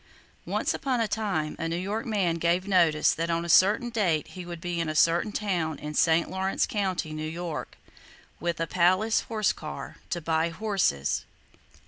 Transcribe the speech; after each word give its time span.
Once 0.47 0.73
upon 0.73 0.99
a 0.99 1.07
time, 1.07 1.55
a 1.59 1.67
New 1.67 1.75
York 1.75 2.07
man 2.07 2.37
gave 2.37 2.67
notice 2.67 3.13
that 3.13 3.29
on 3.29 3.45
a 3.45 3.47
certain 3.47 3.91
date 3.91 4.29
he 4.29 4.47
would 4.47 4.59
be 4.59 4.79
in 4.79 4.89
a 4.89 4.95
certain 4.95 5.31
town 5.31 5.77
in 5.77 5.93
St. 5.93 6.27
Lawrence 6.27 6.65
County, 6.65 7.13
New 7.13 7.29
York, 7.29 7.77
with 8.39 8.59
a 8.59 8.65
palace 8.65 9.21
horse 9.27 9.53
car, 9.53 9.97
"to 10.09 10.19
buy 10.19 10.49
horses." 10.49 11.25